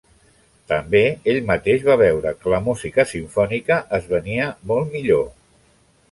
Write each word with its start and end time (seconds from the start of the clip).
També 0.71 1.01
ell 1.33 1.41
mateix 1.49 1.83
va 1.89 1.97
veure 2.01 2.31
que 2.39 2.53
la 2.53 2.59
música 2.69 3.05
simfònica 3.11 3.77
es 3.99 4.09
venia 4.13 4.47
molt 4.73 4.89
millor. 4.97 5.29